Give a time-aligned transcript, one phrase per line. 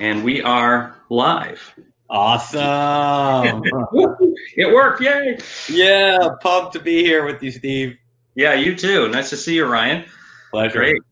[0.00, 1.74] And we are live.
[2.08, 3.62] Awesome.
[4.56, 5.00] it worked.
[5.00, 5.38] Yay.
[5.68, 6.28] Yeah.
[6.40, 7.96] Pumped to be here with you, Steve.
[8.34, 9.08] Yeah, you too.
[9.08, 10.04] Nice to see you, Ryan.
[10.50, 10.78] Pleasure.
[10.78, 11.02] Great.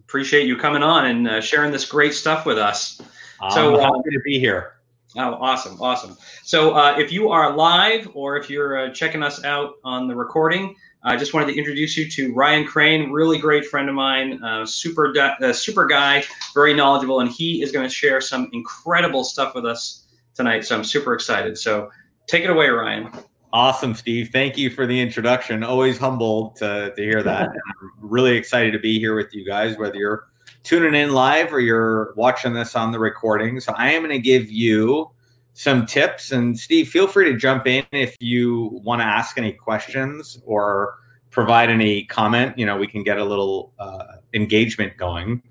[0.00, 3.00] Appreciate you coming on and uh, sharing this great stuff with us.
[3.40, 4.74] I'm So, uh, happy to be here.
[5.16, 6.16] Oh, awesome, awesome.
[6.42, 10.14] So, uh, if you are live or if you're uh, checking us out on the
[10.14, 14.42] recording, I just wanted to introduce you to Ryan Krane, really great friend of mine,
[14.42, 16.24] uh, super uh, super guy,
[16.54, 20.64] very knowledgeable, and he is going to share some incredible stuff with us tonight.
[20.64, 21.56] So, I'm super excited.
[21.56, 21.90] So,
[22.26, 23.10] take it away, Ryan.
[23.52, 24.30] Awesome, Steve.
[24.30, 25.64] Thank you for the introduction.
[25.64, 27.48] Always humbled to, to hear that.
[27.80, 30.26] I'm really excited to be here with you guys, whether you're
[30.64, 33.58] tuning in live or you're watching this on the recording.
[33.60, 35.10] So I am going to give you
[35.58, 36.30] some tips.
[36.30, 40.94] And Steve, feel free to jump in if you want to ask any questions or
[41.30, 42.56] provide any comment.
[42.56, 44.04] You know, we can get a little uh,
[44.34, 45.42] engagement going.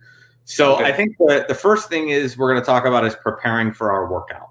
[0.45, 0.85] So Okay.
[0.85, 3.91] I think the, the first thing is we're going to talk about is preparing for
[3.91, 4.49] our workout.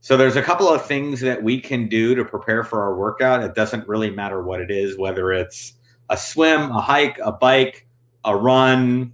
[0.00, 3.42] So there's a couple of things that we can do to prepare for our workout.
[3.42, 5.72] It doesn't really matter what it is, whether it's
[6.08, 7.88] a swim, a hike, a bike,
[8.24, 9.12] a run,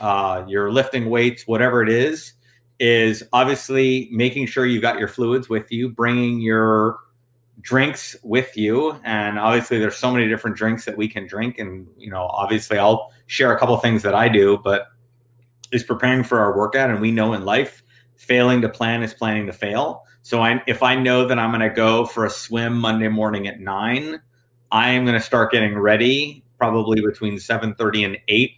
[0.00, 2.32] uh, you're lifting weights, whatever it is,
[2.78, 6.98] is obviously making sure you got your fluids with you, bringing your
[7.60, 8.98] drinks with you.
[9.04, 11.58] And obviously there's so many different drinks that we can drink.
[11.58, 14.86] And, you know, obviously I'll share a couple things that I do, but
[15.72, 16.90] is preparing for our workout.
[16.90, 17.82] And we know in life,
[18.16, 20.04] failing to plan is planning to fail.
[20.22, 23.48] So I, if I know that I'm going to go for a swim Monday morning
[23.48, 24.20] at nine,
[24.70, 28.50] I am going to start getting ready probably between 7:30 and 8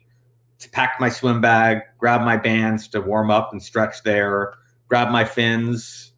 [0.60, 4.54] to pack my swim bag, grab my bands to warm up and stretch there,
[4.88, 6.12] grab my fins,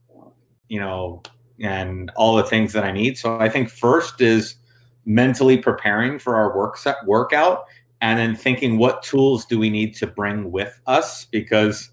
[0.69, 1.23] you know,
[1.61, 3.17] and all the things that I need.
[3.17, 4.57] So I think first is
[5.05, 7.65] mentally preparing for our work set workout
[8.01, 11.91] and then thinking what tools do we need to bring with us because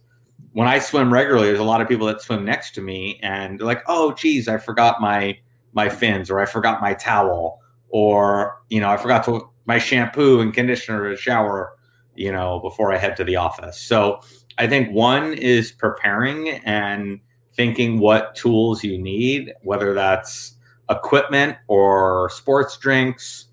[0.53, 3.59] when I swim regularly, there's a lot of people that swim next to me, and
[3.59, 5.37] they're like, "Oh, geez, I forgot my
[5.73, 10.39] my fins, or I forgot my towel, or you know, I forgot to my shampoo
[10.39, 11.73] and conditioner to shower,
[12.19, 14.21] you know, before I head to the office." So
[14.59, 17.21] I think one is preparing and
[17.53, 20.55] thinking what tools you need, whether that's
[20.89, 23.45] equipment or sports drinks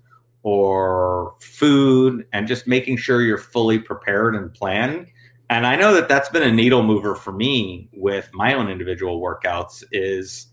[0.43, 5.07] or food, and just making sure you're fully prepared and planned.
[5.49, 9.21] And i know that that's been a needle mover for me with my own individual
[9.21, 10.47] workouts is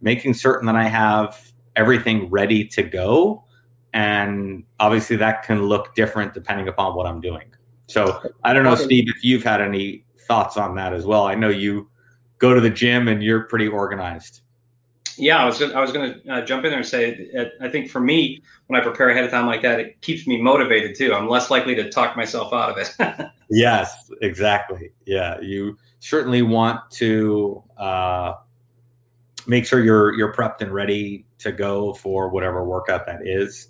[0.00, 3.44] making certain that i have everything ready to go.
[3.92, 7.44] And obviously that can look different depending upon what i'm doing
[7.90, 11.34] so i don't know steve if you've had any thoughts on that as well i
[11.34, 11.88] know you
[12.38, 14.40] go to the gym and you're pretty organized
[15.18, 17.28] Yeah, I was gonna, I was going to uh, jump in there and say,
[17.60, 20.40] I think for me, when I prepare ahead of time like that, it keeps me
[20.40, 21.12] motivated too.
[21.12, 23.26] I'm less likely to talk myself out of it.
[23.50, 24.92] Yes, exactly.
[25.06, 28.34] Yeah, you certainly want to uh,
[29.48, 33.68] make sure you're you're prepped and ready to go for whatever workout that is.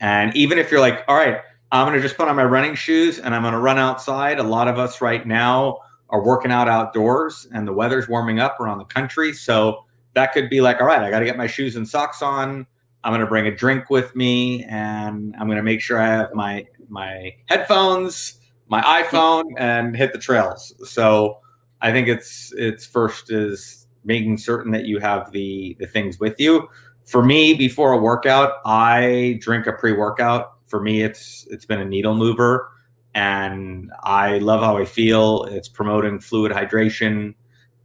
[0.00, 3.18] And even if you're like, all right, I'm gonna just put on my running shoes
[3.18, 4.38] and I'm gonna run outside.
[4.38, 5.78] A lot of us right now
[6.10, 9.84] are working out outdoors, and the weather's warming up around the country, so
[10.14, 12.66] that could be like, all right, I got to get my shoes and socks on.
[13.04, 16.66] I'm gonna bring a drink with me, and I'm gonna make sure I have my
[16.88, 20.74] my headphones my iPhone and hit the trails.
[20.88, 21.38] So
[21.80, 26.38] I think it's it's first is making certain that you have the the things with
[26.38, 26.68] you.
[27.04, 30.57] For me, before a workout, I drink a pre-workout.
[30.68, 32.70] For me, it's it's been a needle mover,
[33.14, 35.44] and I love how I feel.
[35.44, 37.34] It's promoting fluid hydration,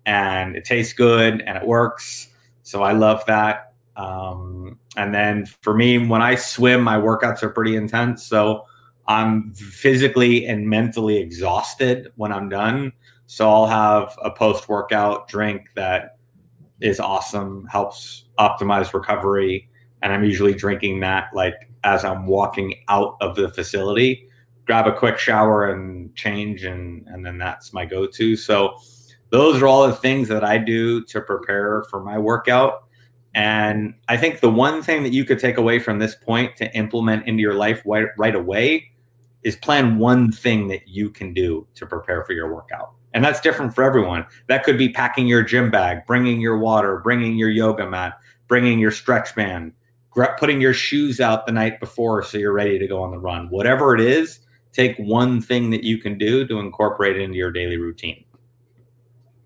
[0.05, 2.29] and it tastes good and it works.
[2.63, 3.73] So I love that.
[3.95, 8.25] Um, and then for me, when I swim, my workouts are pretty intense.
[8.25, 8.65] So
[9.07, 12.93] I'm physically and mentally exhausted when I'm done.
[13.25, 16.17] So I'll have a post workout drink that
[16.81, 19.69] is awesome, helps optimize recovery.
[20.01, 24.27] And I'm usually drinking that like as I'm walking out of the facility,
[24.65, 28.35] grab a quick shower and change, and, and then that's my go to.
[28.35, 28.77] So
[29.29, 32.83] those are all the things that I do to prepare for my workout.
[33.35, 36.71] And I think the one thing that you could take away from this point to
[36.75, 38.91] implement into your life right, right away
[39.43, 42.91] is plan one thing that you can do to prepare for your workout.
[43.13, 44.25] And that's different for everyone.
[44.47, 48.79] That could be packing your gym bag, bringing your water, bringing your yoga mat, bringing
[48.79, 49.73] your stretch band,
[50.37, 53.47] putting your shoes out the night before so you're ready to go on the run.
[53.49, 54.39] Whatever it is,
[54.71, 58.25] take one thing that you can do to incorporate it into your daily routine.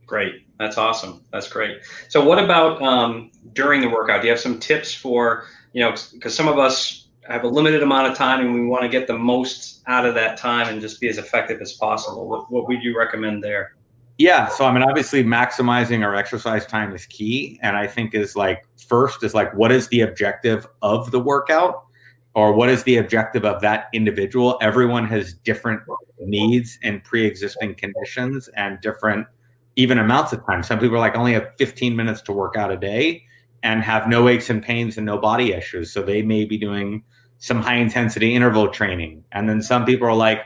[0.05, 0.47] great.
[0.57, 1.23] That's awesome.
[1.31, 1.81] That's great.
[2.09, 4.21] So what about um, during the workout?
[4.21, 7.83] Do you have some tips for, you know, because some of us have a limited
[7.83, 10.81] amount of time and we want to get the most out of that time and
[10.81, 12.27] just be as effective as possible.
[12.27, 13.75] What, what would you recommend there?
[14.17, 18.35] Yeah, so I mean, obviously, maximizing our exercise time is key, and I think is
[18.35, 21.85] like first is like what is the objective of the workout,
[22.33, 24.57] or what is the objective of that individual?
[24.59, 25.81] Everyone has different
[26.19, 29.27] needs and pre-existing conditions and different
[29.75, 30.63] even amounts of time.
[30.63, 33.21] Some people are like only have 15 minutes to work out a day
[33.61, 37.03] and have no aches and pains and no body issues, so they may be doing
[37.37, 40.39] some high intensity interval training, and then some people are like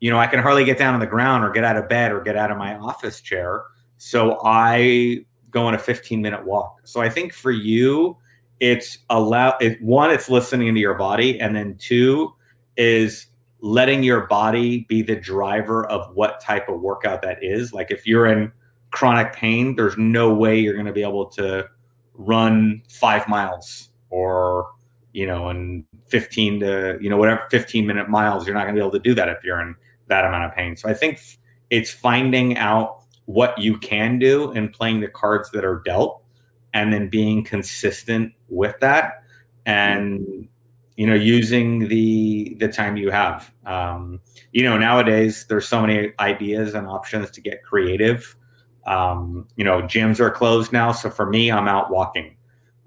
[0.00, 2.12] you know, I can hardly get down on the ground or get out of bed
[2.12, 3.64] or get out of my office chair.
[3.96, 6.80] So I go on a 15 minute walk.
[6.84, 8.16] So I think for you,
[8.60, 12.34] it's allow it one, it's listening to your body, and then two
[12.76, 13.26] is
[13.60, 17.72] letting your body be the driver of what type of workout that is.
[17.72, 18.52] Like if you're in
[18.90, 21.66] chronic pain, there's no way you're going to be able to
[22.14, 24.68] run five miles or
[25.16, 28.78] you know, and 15 to, you know, whatever 15 minute miles, you're not going to
[28.78, 29.74] be able to do that if you're in
[30.08, 30.76] that amount of pain.
[30.76, 31.20] So I think
[31.70, 36.22] it's finding out what you can do and playing the cards that are dealt
[36.74, 39.22] and then being consistent with that
[39.64, 40.48] and
[40.96, 43.52] you know using the the time you have.
[43.66, 44.20] Um,
[44.52, 48.36] you know nowadays there's so many ideas and options to get creative.
[48.86, 50.92] Um, you know gyms are closed now.
[50.92, 52.36] So for me i'm out walking.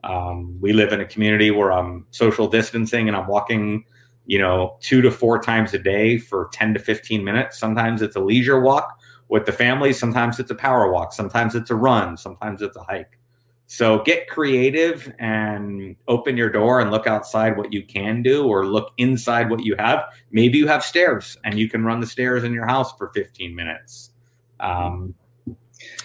[0.01, 3.83] Um, we live in a community where i'm social distancing and i'm walking
[4.29, 7.57] you know, two to four times a day for 10 to 15 minutes.
[7.57, 9.91] Sometimes it's a leisure walk with the family.
[9.91, 11.13] Sometimes it's a power walk.
[11.13, 12.15] Sometimes it's a run.
[12.15, 13.17] Sometimes it's a hike.
[13.65, 18.67] So get creative and open your door and look outside what you can do or
[18.67, 20.03] look inside what you have.
[20.29, 23.55] Maybe you have stairs and you can run the stairs in your house for 15
[23.55, 24.11] minutes.
[24.59, 25.15] Um,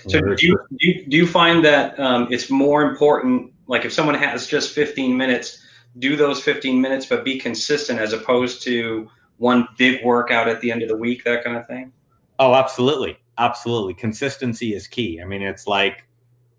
[0.09, 3.93] so do you, do you, do you find that um, it's more important, like if
[3.93, 5.64] someone has just 15 minutes,
[5.99, 9.09] do those 15 minutes, but be consistent as opposed to
[9.39, 11.93] one big workout at the end of the week, that kind of thing?
[12.39, 13.19] Oh, absolutely.
[13.39, 13.95] Absolutely.
[13.95, 15.21] Consistency is key.
[15.21, 16.07] I mean, it's like,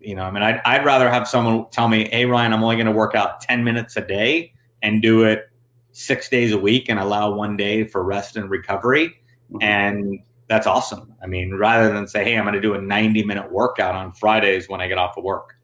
[0.00, 2.76] you know, I mean, I'd, I'd rather have someone tell me, hey, Ryan, I'm only
[2.76, 4.52] going to work out 10 minutes a day
[4.82, 5.50] and do it
[5.92, 9.08] six days a week and allow one day for rest and recovery.
[9.50, 9.62] Mm-hmm.
[9.62, 11.14] And that's awesome.
[11.22, 14.12] I mean, rather than say, hey, I'm going to do a 90 minute workout on
[14.12, 15.55] Fridays when I get off of work.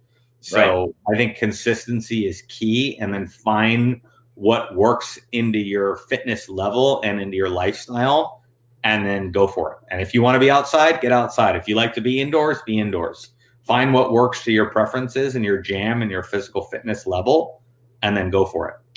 [0.43, 1.15] So right.
[1.15, 4.00] I think consistency is key, and then find
[4.35, 8.43] what works into your fitness level and into your lifestyle,
[8.83, 9.79] and then go for it.
[9.91, 11.55] And if you want to be outside, get outside.
[11.55, 13.31] If you like to be indoors, be indoors.
[13.62, 17.62] Find what works to your preferences and your jam and your physical fitness level,
[18.03, 18.92] and then go for it.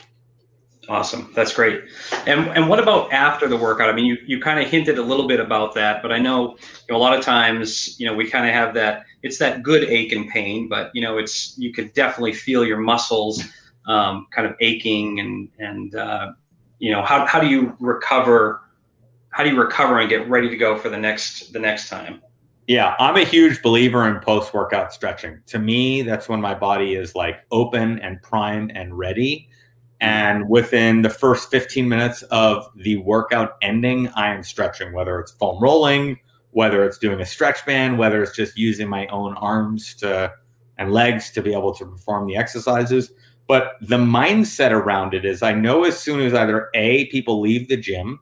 [0.87, 1.31] Awesome.
[1.35, 1.83] That's great.
[2.27, 3.89] And and what about after the workout?
[3.89, 6.51] I mean, you, you kind of hinted a little bit about that, but I know,
[6.51, 9.63] you know a lot of times, you know, we kind of have that it's that
[9.63, 13.43] good ache and pain, but you know, it's you could definitely feel your muscles
[13.87, 16.33] um, kind of aching and and uh,
[16.79, 18.61] you know, how how do you recover
[19.29, 22.21] how do you recover and get ready to go for the next the next time?
[22.67, 25.39] Yeah, I'm a huge believer in post workout stretching.
[25.47, 29.49] To me, that's when my body is like open and primed and ready
[30.01, 35.31] and within the first 15 minutes of the workout ending, I am stretching, whether it's
[35.31, 36.19] foam rolling,
[36.51, 40.33] whether it's doing a stretch band, whether it's just using my own arms to
[40.77, 43.11] and legs to be able to perform the exercises.
[43.47, 47.69] But the mindset around it is I know as soon as either A, people leave
[47.69, 48.19] the gym,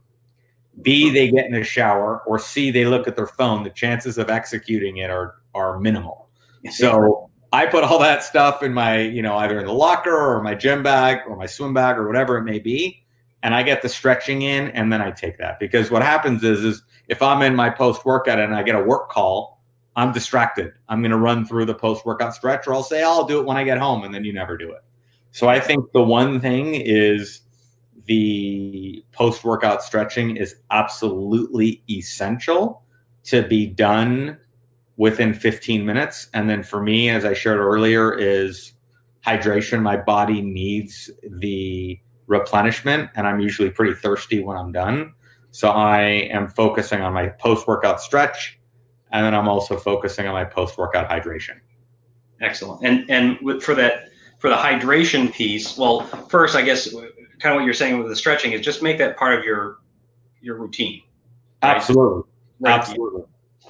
[0.81, 4.17] B, they get in a shower, or C, they look at their phone, the chances
[4.17, 6.29] of executing it are are minimal.
[6.71, 10.41] So I put all that stuff in my, you know, either in the locker or
[10.41, 13.05] my gym bag or my swim bag or whatever it may be.
[13.43, 15.59] And I get the stretching in and then I take that.
[15.59, 18.81] Because what happens is is if I'm in my post workout and I get a
[18.81, 19.61] work call,
[19.95, 20.73] I'm distracted.
[20.89, 23.57] I'm gonna run through the post workout stretch, or I'll say I'll do it when
[23.57, 24.83] I get home, and then you never do it.
[25.29, 27.41] So I think the one thing is
[28.05, 32.81] the post workout stretching is absolutely essential
[33.25, 34.39] to be done
[34.97, 36.27] within 15 minutes.
[36.33, 38.73] And then for me, as I shared earlier, is
[39.25, 39.81] hydration.
[39.81, 45.13] My body needs the replenishment, and I'm usually pretty thirsty when I'm done.
[45.51, 48.59] So I am focusing on my post workout stretch,
[49.11, 51.59] and then I'm also focusing on my post workout hydration.
[52.41, 52.85] Excellent.
[52.85, 54.09] And and for that
[54.39, 58.15] for the hydration piece, well, first I guess kind of what you're saying with the
[58.15, 59.77] stretching is just make that part of your
[60.41, 61.03] your routine.
[61.61, 61.75] Right?
[61.75, 62.23] Absolutely.
[62.59, 62.79] Right.
[62.79, 63.23] Absolutely.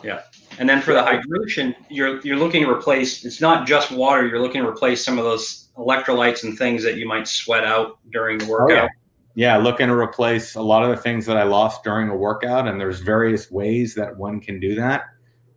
[0.04, 0.22] Yeah.
[0.60, 3.26] And then for the hydration, you're you're looking to replace.
[3.26, 4.28] It's not just water.
[4.28, 7.98] You're looking to replace some of those electrolytes and things that you might sweat out
[8.12, 8.90] during the workout.
[8.90, 8.90] Oh,
[9.36, 9.56] yeah.
[9.56, 12.68] yeah, looking to replace a lot of the things that I lost during a workout,
[12.68, 15.06] and there's various ways that one can do that.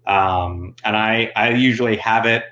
[0.07, 2.45] Um, and I I usually have it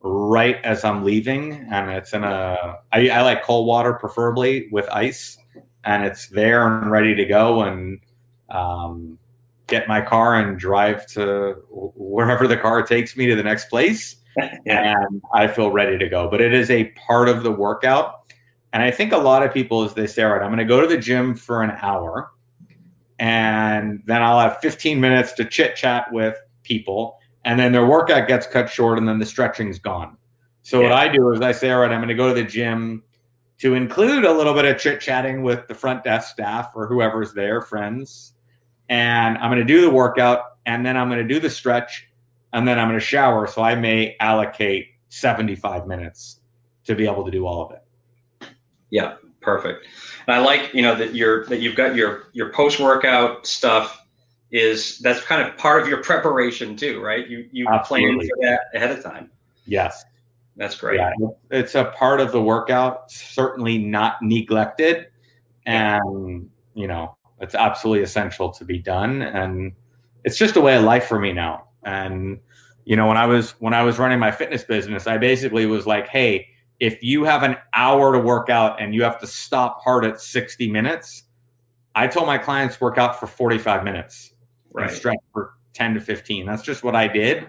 [0.00, 4.88] right as I'm leaving, and it's in a I, I like cold water preferably with
[4.90, 5.36] ice.
[5.84, 8.00] and it's there and ready to go and
[8.50, 9.18] um,
[9.66, 14.16] get my car and drive to wherever the car takes me to the next place.
[14.66, 14.94] yeah.
[14.96, 16.28] And I feel ready to go.
[16.28, 18.32] But it is a part of the workout.
[18.72, 20.64] And I think a lot of people, as they say, all right, I'm going to
[20.64, 22.32] go to the gym for an hour
[23.18, 27.18] and then I'll have 15 minutes to chit chat with people.
[27.44, 30.16] And then their workout gets cut short and then the stretching's gone.
[30.62, 30.88] So yeah.
[30.88, 33.02] what I do is I say, all right, I'm going to go to the gym
[33.58, 37.32] to include a little bit of chit chatting with the front desk staff or whoever's
[37.32, 38.34] there, friends.
[38.92, 42.10] And I'm going to do the workout and then I'm going to do the stretch
[42.52, 43.46] and then I'm going to shower.
[43.46, 46.40] So I may allocate 75 minutes
[46.84, 48.50] to be able to do all of it.
[48.90, 49.86] Yeah, perfect.
[50.26, 53.98] And I like, you know, that you're that you've got your your post workout stuff
[54.50, 57.26] is that's kind of part of your preparation too, right?
[57.26, 59.30] You you plan for that ahead of time.
[59.64, 60.04] Yes.
[60.56, 61.00] That's great.
[61.00, 61.12] Yeah,
[61.50, 65.06] it's a part of the workout, certainly not neglected.
[65.64, 69.20] And, you know, it's absolutely essential to be done.
[69.20, 69.72] And
[70.24, 71.64] it's just a way of life for me now.
[71.82, 72.38] And,
[72.84, 75.86] you know, when I was when I was running my fitness business, I basically was
[75.86, 76.46] like, hey,
[76.78, 80.20] if you have an hour to work out and you have to stop hard at
[80.20, 81.24] 60 minutes,
[81.94, 84.32] I told my clients work out for 45 minutes
[84.72, 84.88] right.
[84.88, 86.46] and stretch for 10 to 15.
[86.46, 87.48] That's just what I did.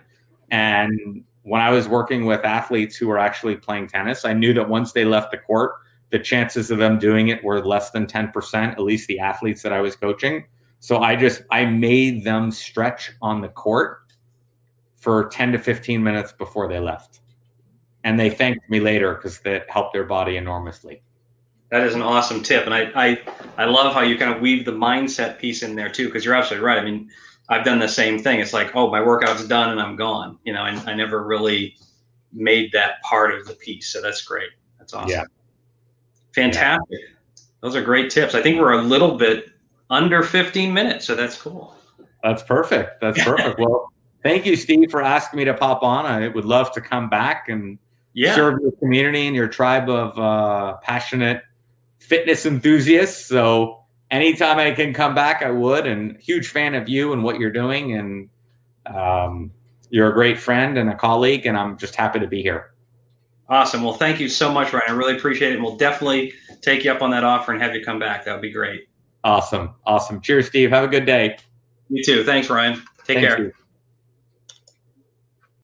[0.50, 4.68] And when I was working with athletes who were actually playing tennis, I knew that
[4.68, 5.74] once they left the court,
[6.14, 9.74] the chances of them doing it were less than 10%, at least the athletes that
[9.74, 10.46] I was coaching.
[10.80, 14.14] So I just I made them stretch on the court
[14.96, 17.22] for 10 to 15 minutes before they left.
[18.04, 21.02] And they thanked me later because that helped their body enormously.
[21.72, 22.66] That is an awesome tip.
[22.68, 23.22] And I, I,
[23.58, 26.36] I love how you kind of weave the mindset piece in there too, because you're
[26.36, 26.78] absolutely right.
[26.78, 27.10] I mean,
[27.50, 28.40] I've done the same thing.
[28.40, 30.38] It's like, oh, my workout's done and I'm gone.
[30.44, 31.76] You know, I, I never really
[32.32, 33.92] made that part of the piece.
[33.92, 34.50] So that's great.
[34.78, 35.10] That's awesome.
[35.10, 35.24] Yeah.
[36.34, 37.00] Fantastic.
[37.00, 37.44] Yeah.
[37.62, 38.36] Those are great tips.
[38.36, 39.50] I think we're a little bit
[39.90, 41.76] under 15 minutes, so that's cool.
[42.24, 43.00] That's perfect.
[43.02, 43.60] That's perfect.
[43.60, 43.92] well,
[44.24, 46.06] thank you, Steve, for asking me to pop on.
[46.06, 47.78] I would love to come back and
[48.14, 48.36] yeah.
[48.36, 51.44] serve your community and your tribe of uh, passionate
[52.00, 53.26] fitness enthusiasts.
[53.26, 55.88] So anytime I can come back, I would.
[55.88, 57.94] And huge fan of you and what you're doing.
[57.94, 58.30] And
[58.86, 59.52] um,
[59.90, 62.73] you're a great friend and a colleague, and I'm just happy to be here.
[63.54, 63.84] Awesome.
[63.84, 64.84] Well, thank you so much, Ryan.
[64.88, 65.62] I really appreciate it.
[65.62, 68.26] We'll definitely take you up on that offer and have you come back.
[68.26, 68.88] That would be great.
[69.24, 69.76] Awesome.
[69.86, 70.22] Awesome.
[70.22, 70.72] Cheers, Steve.
[70.72, 71.38] Have a good day.
[71.88, 72.24] You too.
[72.24, 72.82] Thanks, Ryan.
[73.06, 73.40] Take Thank care.
[73.40, 73.54] You.